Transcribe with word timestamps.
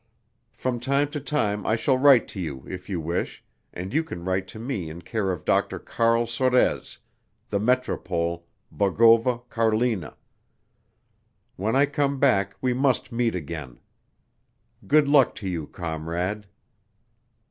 From 0.51 0.79
time 0.79 1.09
to 1.11 1.19
time 1.19 1.63
I 1.63 1.75
shall 1.75 1.95
write 1.99 2.27
to 2.29 2.39
you, 2.39 2.63
if 2.67 2.89
you 2.89 2.99
wish, 2.99 3.43
and 3.71 3.93
you 3.93 4.03
can 4.03 4.25
write 4.25 4.47
to 4.47 4.57
me 4.57 4.89
in 4.89 5.03
care 5.03 5.31
of 5.31 5.45
Dr. 5.45 5.77
Carl 5.77 6.25
Sorez, 6.25 6.97
the 7.49 7.59
Metropole, 7.59 8.47
Bogova, 8.71 9.41
Carlina. 9.49 10.17
When 11.55 11.75
I 11.75 11.85
come 11.85 12.17
back 12.19 12.55
we 12.61 12.73
must 12.73 13.11
meet 13.11 13.35
again. 13.35 13.77
Good 14.87 15.07
luck 15.07 15.35
to 15.35 15.47
you, 15.47 15.67
comrade. 15.67 16.47